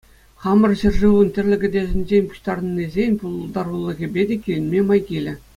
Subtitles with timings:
[0.43, 5.33] Хамӑр ҫӗршывӑн тӗрлӗ кӗтесӗнчен пуҫтарӑннисен пултарулӑхӗпе те киленме май килӗ.